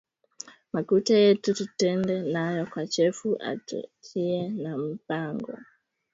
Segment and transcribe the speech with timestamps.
[0.73, 5.53] Makuta yetu tutenda nayo kwa chefu atu kachiye ma mpango